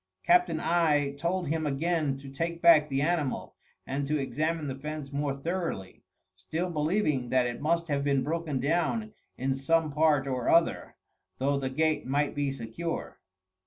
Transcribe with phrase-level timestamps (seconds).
[0.25, 3.53] Captain I told him again to take back the animal,
[3.85, 6.01] and to examine the fence more thoroughly,
[6.35, 10.95] still believing that it must have been broken down in some part or other,
[11.37, 13.19] though the gate might be secure.